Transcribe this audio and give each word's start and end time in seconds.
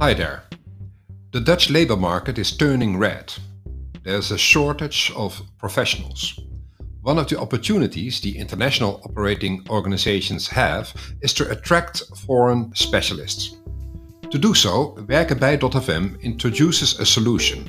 Hi 0.00 0.14
there. 0.14 0.44
The 1.32 1.40
Dutch 1.40 1.70
labor 1.70 1.96
market 1.96 2.38
is 2.38 2.56
turning 2.56 2.98
red. 2.98 3.34
There's 4.04 4.30
a 4.30 4.38
shortage 4.38 5.10
of 5.16 5.42
professionals. 5.58 6.38
One 7.02 7.18
of 7.18 7.26
the 7.26 7.40
opportunities 7.40 8.20
the 8.20 8.38
international 8.38 9.00
operating 9.04 9.66
organizations 9.68 10.46
have 10.46 10.94
is 11.20 11.34
to 11.34 11.50
attract 11.50 12.04
foreign 12.16 12.72
specialists. 12.76 13.56
To 14.30 14.38
do 14.38 14.54
so, 14.54 14.94
Werkenbij.fm 15.08 16.22
introduces 16.22 17.00
a 17.00 17.04
solution 17.04 17.68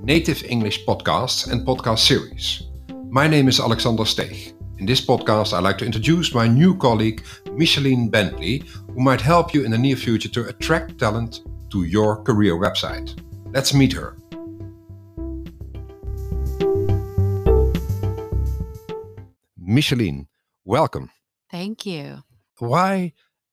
native 0.00 0.42
English 0.48 0.84
podcasts 0.84 1.48
and 1.48 1.64
podcast 1.64 2.00
series. 2.00 2.64
My 3.08 3.28
name 3.28 3.46
is 3.46 3.60
Alexander 3.60 4.02
Steeg. 4.02 4.52
In 4.78 4.86
this 4.86 5.00
podcast, 5.00 5.52
I'd 5.52 5.62
like 5.62 5.78
to 5.78 5.86
introduce 5.86 6.34
my 6.34 6.48
new 6.48 6.76
colleague, 6.76 7.24
Micheline 7.52 8.08
Bentley, 8.08 8.64
who 8.88 9.00
might 9.00 9.20
help 9.20 9.54
you 9.54 9.64
in 9.64 9.70
the 9.70 9.78
near 9.78 9.96
future 9.96 10.28
to 10.30 10.48
attract 10.48 10.98
talent 10.98 11.42
to 11.70 11.84
your 11.84 12.22
career 12.22 12.54
website. 12.54 13.18
Let's 13.52 13.74
meet 13.74 13.92
her. 13.92 14.16
Micheline, 19.58 20.26
welcome. 20.64 21.10
Thank 21.50 21.84
you. 21.84 22.22
Why 22.58 23.12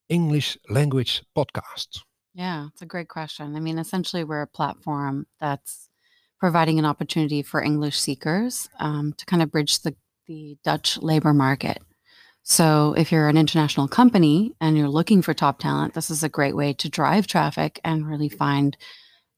English 0.09 0.57
language 0.69 1.23
podcast? 1.35 1.99
Yeah, 2.33 2.67
it's 2.67 2.81
a 2.81 2.85
great 2.85 3.07
question. 3.07 3.55
I 3.55 3.59
mean, 3.59 3.77
essentially, 3.77 4.23
we're 4.23 4.41
a 4.41 4.47
platform 4.47 5.27
that's 5.39 5.89
providing 6.39 6.79
an 6.79 6.85
opportunity 6.85 7.41
for 7.41 7.61
English 7.61 7.99
seekers 7.99 8.69
um, 8.79 9.13
to 9.17 9.25
kind 9.25 9.41
of 9.41 9.51
bridge 9.51 9.81
the, 9.81 9.95
the 10.27 10.57
Dutch 10.63 10.97
labor 10.97 11.33
market. 11.33 11.81
So, 12.47 12.93
if 12.95 13.11
you're 13.11 13.27
an 13.27 13.39
international 13.39 13.87
company 13.87 14.53
and 14.61 14.77
you're 14.77 14.87
looking 14.87 15.23
for 15.23 15.33
top 15.33 15.57
talent, 15.57 15.95
this 15.95 16.11
is 16.11 16.21
a 16.21 16.29
great 16.29 16.55
way 16.55 16.73
to 16.73 16.87
drive 16.87 17.25
traffic 17.25 17.79
and 17.83 18.07
really 18.07 18.29
find 18.29 18.77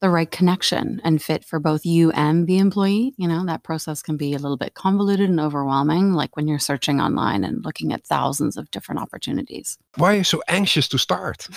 the 0.01 0.09
right 0.09 0.29
connection 0.29 0.99
and 1.05 1.21
fit 1.21 1.45
for 1.45 1.57
both 1.57 1.85
you 1.85 2.11
and 2.11 2.47
the 2.47 2.57
employee. 2.57 3.13
You 3.15 3.29
know, 3.29 3.45
that 3.45 3.63
process 3.63 4.01
can 4.01 4.17
be 4.17 4.33
a 4.33 4.39
little 4.39 4.57
bit 4.57 4.73
convoluted 4.73 5.29
and 5.29 5.39
overwhelming, 5.39 6.11
like 6.11 6.35
when 6.35 6.49
you're 6.49 6.59
searching 6.59 6.99
online 6.99 7.45
and 7.45 7.63
looking 7.63 7.93
at 7.93 8.05
thousands 8.05 8.57
of 8.57 8.69
different 8.71 8.99
opportunities. 8.99 9.77
Why 9.95 10.13
are 10.13 10.17
you 10.17 10.25
so 10.25 10.43
anxious 10.49 10.89
to 10.89 10.97
start? 10.97 11.47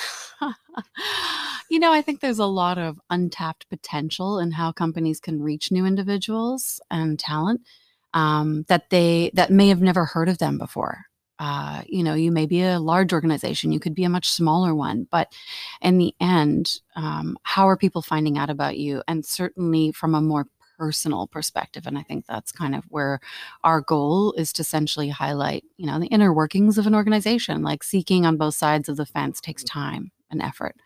you 1.69 1.81
know, 1.81 1.93
I 1.93 2.01
think 2.01 2.21
there's 2.21 2.39
a 2.39 2.47
lot 2.47 2.79
of 2.79 3.01
untapped 3.11 3.69
potential 3.69 4.39
in 4.39 4.53
how 4.53 4.71
companies 4.71 5.19
can 5.19 5.43
reach 5.43 5.73
new 5.73 5.85
individuals 5.85 6.81
and 6.93 7.19
talent 7.19 7.63
um, 8.15 8.67
that 8.69 8.91
they 8.91 9.33
that 9.35 9.51
may 9.51 9.69
have 9.69 9.83
never 9.83 10.05
heard 10.05 10.29
of 10.29 10.39
them 10.39 10.57
before 10.57 11.07
uh, 11.41 11.81
you 11.87 12.05
know, 12.05 12.13
you 12.13 12.31
may 12.31 12.45
be 12.45 12.63
a 12.63 12.79
large 12.79 13.15
organization, 13.15 13.73
you 13.73 13.81
could 13.81 13.95
be 13.95 14.05
a 14.05 14.11
much 14.11 14.29
smaller 14.29 14.75
one, 14.75 15.09
but 15.11 15.33
in 15.81 15.97
the 15.97 16.15
end, 16.21 16.81
um, 16.97 17.39
how 17.45 17.67
are 17.67 17.79
people 17.79 18.03
finding 18.03 18.37
out 18.37 18.51
about 18.51 18.77
you? 18.77 19.03
And 19.09 19.25
certainly 19.25 19.91
from 19.91 20.15
a 20.15 20.21
more 20.21 20.47
personal 20.79 21.27
perspective, 21.27 21.87
and 21.87 21.97
I 21.97 22.03
think 22.03 22.27
that's 22.27 22.53
kind 22.53 22.75
of 22.75 22.85
where 22.91 23.21
our 23.65 23.81
goal 23.81 24.35
is 24.35 24.53
to 24.53 24.61
essentially 24.61 25.09
highlight, 25.09 25.65
you 25.79 25.87
know, 25.87 25.99
the 25.99 26.09
inner 26.09 26.31
workings 26.31 26.77
of 26.77 26.87
an 26.87 26.95
organization. 26.95 27.63
Like 27.63 27.83
seeking 27.83 28.27
on 28.27 28.37
both 28.37 28.55
sides 28.55 28.91
of 28.91 28.99
the 28.99 29.07
fence 29.07 29.41
takes 29.41 29.65
time 29.65 30.13
and 30.31 30.43
effort. 30.43 30.77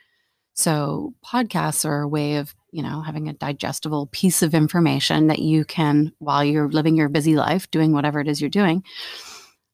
So 0.52 1.14
podcasts 1.26 1.84
are 1.84 2.02
a 2.02 2.08
way 2.08 2.36
of, 2.36 2.54
you 2.70 2.80
know, 2.80 3.00
having 3.02 3.28
a 3.28 3.32
digestible 3.32 4.06
piece 4.12 4.40
of 4.40 4.54
information 4.54 5.26
that 5.26 5.40
you 5.40 5.64
can, 5.64 6.12
while 6.20 6.44
you're 6.44 6.68
living 6.68 6.94
your 6.94 7.08
busy 7.08 7.34
life, 7.34 7.68
doing 7.72 7.92
whatever 7.92 8.20
it 8.20 8.28
is 8.28 8.40
you're 8.40 8.48
doing 8.50 8.84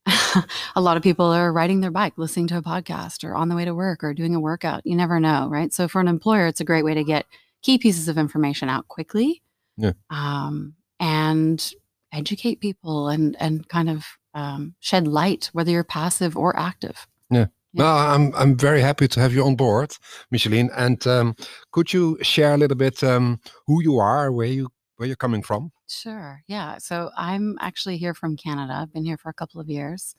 a 0.77 0.81
lot 0.81 0.97
of 0.97 1.03
people 1.03 1.27
are 1.27 1.53
riding 1.53 1.81
their 1.81 1.91
bike, 1.91 2.15
listening 2.17 2.47
to 2.49 2.57
a 2.59 2.63
podcast, 2.63 3.25
or 3.25 3.35
on 3.35 3.49
the 3.49 3.57
way 3.57 3.65
to 3.65 3.75
work, 3.75 4.03
or 4.03 4.15
doing 4.15 4.35
a 4.35 4.41
workout. 4.41 4.83
You 4.85 4.97
never 4.97 5.21
know, 5.21 5.49
right? 5.49 5.73
So 5.73 5.89
for 5.89 6.01
an 6.01 6.09
employer, 6.09 6.47
it's 6.47 6.61
a 6.61 6.65
great 6.65 6.85
way 6.85 6.95
to 6.95 7.05
get 7.05 7.27
key 7.63 7.79
pieces 7.79 8.09
of 8.09 8.19
information 8.19 8.69
out 8.69 8.89
quickly, 8.89 9.43
yeah. 9.77 9.93
um, 10.09 10.75
and 10.99 11.73
educate 12.13 12.61
people 12.61 13.09
and 13.09 13.37
and 13.41 13.69
kind 13.69 13.91
of 13.91 14.07
um, 14.35 14.75
shed 14.81 15.07
light, 15.07 15.51
whether 15.53 15.71
you're 15.71 15.85
passive 15.85 16.37
or 16.37 16.59
active. 16.59 17.07
Yeah. 17.31 17.47
Yeah. 17.73 17.85
Well, 17.85 17.97
I'm 17.97 18.35
I'm 18.35 18.57
very 18.57 18.81
happy 18.81 19.07
to 19.07 19.21
have 19.21 19.33
you 19.33 19.45
on 19.45 19.55
board, 19.55 19.93
Micheline. 20.33 20.71
And 20.77 21.07
um, 21.07 21.37
could 21.71 21.93
you 21.93 22.19
share 22.21 22.55
a 22.55 22.59
little 22.59 22.77
bit 22.77 23.05
um, 23.05 23.41
who 23.67 23.81
you 23.81 23.99
are, 23.99 24.33
where 24.33 24.49
you 24.49 24.71
where 25.01 25.07
you're 25.07 25.17
coming 25.17 25.43
from? 25.43 25.73
Sure. 25.89 26.43
Yeah. 26.47 26.79
So 26.79 27.11
I'm 27.17 27.57
actually 27.61 27.97
here 27.97 28.15
from 28.15 28.37
Canada. 28.37 28.75
I've 28.75 28.93
been 28.93 29.05
here 29.05 29.17
for 29.17 29.31
a 29.31 29.35
couple 29.35 29.61
of 29.61 29.69
years. 29.71 30.15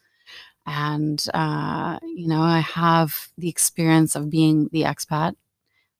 And, 0.65 1.23
uh, 1.33 1.99
you 2.03 2.27
know, 2.27 2.41
I 2.41 2.59
have 2.59 3.29
the 3.37 3.49
experience 3.49 4.15
of 4.15 4.29
being 4.29 4.69
the 4.71 4.83
expat. 4.83 5.35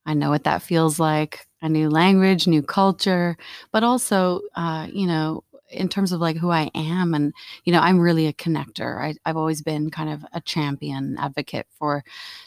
I 0.06 0.14
know 0.16 0.30
what 0.32 0.46
that 0.46 0.64
feels 0.64 1.00
like 1.00 1.48
a 1.62 1.70
new 1.70 1.90
language, 1.90 2.48
new 2.48 2.64
culture, 2.64 3.38
but 3.72 3.84
also, 3.84 4.42
uh, 4.56 4.88
you 4.92 5.08
know, 5.08 5.44
in 5.72 5.88
terms 5.90 6.12
of 6.12 6.20
like 6.20 6.38
who 6.38 6.52
I 6.52 6.70
am. 6.76 7.14
And, 7.14 7.34
you 7.64 7.74
know, 7.74 7.80
I'm 7.80 8.00
really 8.00 8.28
a 8.28 8.34
connector. 8.34 9.02
I, 9.02 9.16
I've 9.26 9.38
always 9.38 9.62
been 9.62 9.90
kind 9.90 10.10
of 10.10 10.26
a 10.34 10.42
champion 10.42 11.16
advocate 11.18 11.68
for 11.80 12.04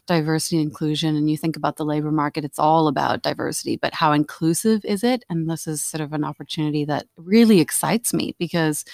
diversity 0.06 0.58
and 0.58 0.66
inclusion. 0.66 1.16
And 1.16 1.30
you 1.30 1.36
think 1.36 1.56
about 1.56 1.76
the 1.76 1.84
labor 1.84 2.10
market, 2.10 2.44
it's 2.44 2.58
all 2.58 2.88
about 2.88 3.22
diversity, 3.22 3.76
but 3.76 3.94
how 3.94 4.12
inclusive 4.12 4.84
is 4.84 5.02
it? 5.02 5.24
And 5.28 5.48
this 5.48 5.66
is 5.66 5.82
sort 5.82 6.00
of 6.00 6.12
an 6.12 6.24
opportunity 6.24 6.84
that 6.84 7.06
really 7.16 7.60
excites 7.60 8.12
me 8.12 8.34
because, 8.38 8.84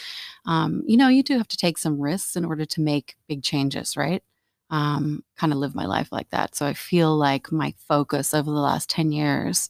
um, 0.47 0.83
you 0.87 0.97
know, 0.97 1.09
you 1.09 1.23
do 1.23 1.37
have 1.37 1.49
to 1.49 1.57
take 1.57 1.79
some 1.79 2.01
risks 2.01 2.37
in 2.37 2.45
order 2.45 2.65
to 2.65 2.81
make 2.81 3.17
big 3.29 3.43
changes, 3.43 3.97
right? 3.97 4.23
Um, 4.71 5.25
kind 5.37 5.53
of 5.53 5.59
live 5.59 5.75
my 5.75 5.87
life 5.87 6.13
like 6.13 6.31
that. 6.31 6.55
So 6.55 6.65
I 6.65 6.75
feel 6.75 7.17
like 7.17 7.51
my 7.51 7.75
focus 7.89 8.33
over 8.33 8.49
the 8.49 8.57
last 8.57 8.89
10 8.89 9.11
years, 9.11 9.69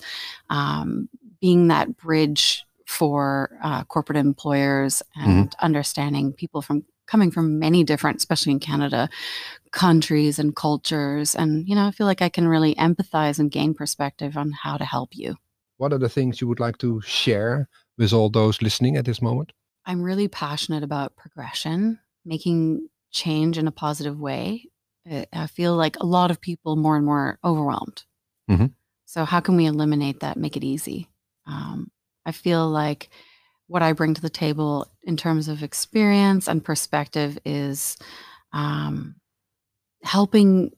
um, 0.51 1.09
being 1.41 1.69
that 1.69 1.97
bridge 1.97 2.67
for 2.91 3.57
uh, 3.63 3.85
corporate 3.85 4.19
employers 4.19 5.01
mm-hmm. 5.17 5.31
and 5.31 5.51
mm-hmm. 5.51 5.65
understanding 5.65 6.33
people 6.33 6.61
from 6.61 6.85
coming 7.07 7.31
from 7.31 7.59
many 7.59 7.85
different, 7.85 8.17
especially 8.19 8.53
in 8.53 8.59
Canada, 8.59 9.09
countries 9.71 10.39
and 10.39 10.57
cultures. 10.57 11.37
And, 11.37 11.69
you 11.69 11.75
know, 11.75 11.87
I 11.87 11.93
feel 11.93 12.07
like 12.07 12.21
I 12.21 12.29
can 12.29 12.49
really 12.49 12.75
empathize 12.75 13.39
and 13.39 13.51
gain 13.51 13.75
perspective 13.75 14.37
on 14.37 14.53
how 14.53 14.77
to 14.77 14.85
help 14.85 15.11
you. 15.13 15.37
What 15.77 15.93
are 15.93 15.99
the 15.99 16.09
things 16.09 16.41
you 16.41 16.49
would 16.49 16.61
like 16.61 16.79
to 16.79 17.01
share 17.03 17.69
with 17.97 18.13
all 18.13 18.29
those 18.29 18.61
listening 18.61 18.97
at 18.97 19.05
this 19.05 19.23
moment? 19.23 19.53
I'm 19.87 20.03
really 20.03 20.29
passionate 20.29 20.83
about 20.83 21.17
progression, 21.17 22.01
making 22.25 22.89
change 23.13 23.57
in 23.57 23.67
a 23.67 23.73
positive 23.73 24.19
way. 24.19 24.67
I 25.33 25.47
feel 25.47 25.75
like 25.77 25.97
a 25.99 26.07
lot 26.07 26.31
of 26.31 26.41
people 26.41 26.77
more 26.77 26.97
and 26.97 27.07
more 27.07 27.39
overwhelmed. 27.43 28.05
Mm-hmm. 28.51 28.67
So, 29.07 29.25
how 29.25 29.41
can 29.41 29.57
we 29.57 29.67
eliminate 29.67 30.21
that, 30.21 30.37
make 30.37 30.57
it 30.57 30.63
easy? 30.63 31.09
Um, 31.47 31.91
I 32.27 32.33
feel 32.33 32.69
like 32.69 33.09
what 33.67 33.83
I 33.83 33.93
bring 33.93 34.15
to 34.15 34.21
the 34.21 34.31
table 34.31 34.87
in 35.05 35.17
terms 35.17 35.49
of 35.49 35.63
experience 35.63 36.49
and 36.49 36.65
perspective 36.65 37.39
is 37.45 37.97
um, 38.53 39.17
helping, 40.03 40.73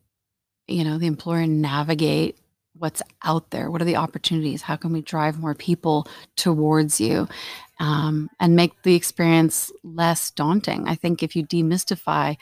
you 0.69 0.85
know, 0.85 0.99
the 0.99 1.07
employer 1.07 1.47
navigate 1.47 2.39
what's 2.75 3.03
out 3.23 3.51
there. 3.51 3.71
What 3.71 3.81
are 3.81 3.87
the 3.87 3.97
opportunities? 3.97 4.63
How 4.63 4.77
can 4.77 4.93
we 4.93 5.03
drive 5.03 5.39
more 5.39 5.55
people 5.55 6.07
towards 6.37 7.01
you 7.01 7.29
um, 7.79 8.29
and 8.41 8.57
make 8.57 8.83
the 8.83 8.95
experience 8.95 9.71
less 9.85 10.31
daunting? 10.31 10.89
I 10.89 10.95
think 10.95 11.23
if 11.23 11.37
you 11.37 11.47
demystify 11.47 12.37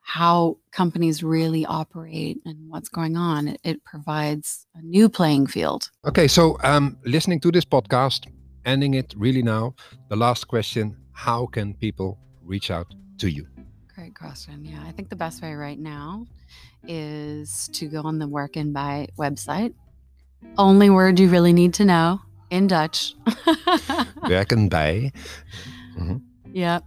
how 0.00 0.58
companies 0.70 1.22
really 1.22 1.64
operate 1.64 2.38
and 2.44 2.68
what's 2.68 2.88
going 2.88 3.16
on, 3.16 3.48
it, 3.48 3.60
it 3.64 3.84
provides 3.84 4.66
a 4.74 4.82
new 4.82 5.08
playing 5.08 5.46
field. 5.46 5.90
Okay, 6.06 6.28
so 6.28 6.58
um, 6.62 6.98
listening 7.04 7.40
to 7.40 7.50
this 7.50 7.64
podcast, 7.64 8.26
ending 8.64 8.94
it 8.94 9.14
really 9.16 9.42
now. 9.42 9.74
The 10.08 10.16
last 10.16 10.48
question 10.48 10.96
How 11.12 11.46
can 11.46 11.74
people 11.74 12.18
reach 12.42 12.70
out 12.70 12.94
to 13.18 13.30
you? 13.30 13.46
Great 13.94 14.14
question. 14.14 14.64
Yeah, 14.64 14.82
I 14.86 14.92
think 14.92 15.08
the 15.08 15.16
best 15.16 15.42
way 15.42 15.54
right 15.54 15.78
now 15.78 16.26
is 16.86 17.68
to 17.74 17.86
go 17.86 18.02
on 18.02 18.18
the 18.18 18.26
Werkenbij 18.26 19.10
website. 19.16 19.74
Only 20.58 20.90
word 20.90 21.18
you 21.20 21.28
really 21.28 21.52
need 21.52 21.74
to 21.74 21.84
know 21.84 22.20
in 22.50 22.66
Dutch. 22.66 23.14
Werkenbij. 24.28 25.12
Mm-hmm. 25.96 26.16
Yeah. 26.52 26.80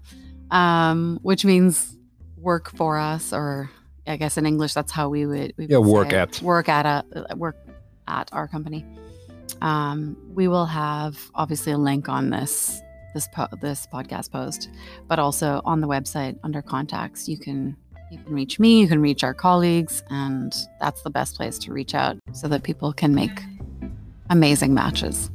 Um, 0.51 1.19
which 1.23 1.43
means 1.45 1.97
work 2.37 2.71
for 2.75 2.97
us, 2.97 3.33
or 3.33 3.69
I 4.05 4.17
guess 4.17 4.37
in 4.37 4.45
English, 4.45 4.73
that's 4.73 4.91
how 4.91 5.09
we 5.09 5.25
would. 5.25 5.53
We 5.57 5.63
would 5.63 5.71
yeah, 5.71 5.77
work 5.77 6.13
at. 6.13 6.41
Work 6.41 6.69
at 6.69 6.85
a 6.85 7.35
work 7.35 7.57
at 8.07 8.29
our 8.31 8.47
company. 8.47 8.85
Um, 9.61 10.17
we 10.33 10.47
will 10.47 10.65
have 10.65 11.19
obviously 11.35 11.71
a 11.71 11.77
link 11.77 12.09
on 12.09 12.29
this 12.29 12.81
this 13.13 13.27
po- 13.33 13.47
this 13.61 13.87
podcast 13.91 14.31
post, 14.31 14.69
but 15.07 15.19
also 15.19 15.61
on 15.65 15.81
the 15.81 15.87
website 15.87 16.37
under 16.43 16.61
contacts, 16.61 17.27
you 17.27 17.37
can 17.37 17.75
you 18.11 18.19
can 18.19 18.33
reach 18.33 18.59
me, 18.59 18.79
you 18.79 18.87
can 18.87 19.01
reach 19.01 19.23
our 19.23 19.33
colleagues, 19.33 20.03
and 20.09 20.55
that's 20.79 21.01
the 21.01 21.09
best 21.09 21.35
place 21.35 21.57
to 21.59 21.73
reach 21.73 21.93
out 21.93 22.17
so 22.31 22.47
that 22.47 22.63
people 22.63 22.93
can 22.93 23.13
make 23.13 23.41
amazing 24.29 24.73
matches. 24.73 25.29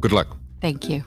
Good 0.00 0.12
luck. 0.12 0.36
Thank 0.60 0.88
you. 0.88 1.04